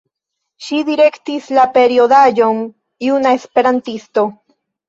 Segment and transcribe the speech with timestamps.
[0.67, 2.65] Ŝi direktis la periodaĵon
[3.09, 4.29] „Juna Esperantisto“.